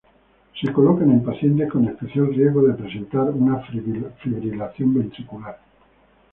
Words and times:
Se 0.59 0.71
colocan 0.73 1.11
en 1.11 1.23
pacientes 1.23 1.69
con 1.69 1.87
especial 1.87 2.33
riesgo 2.33 2.63
de 2.63 2.73
presentar 2.73 3.29
una 3.29 3.59
fibrilación 3.67 4.95
ventricular. 4.95 5.59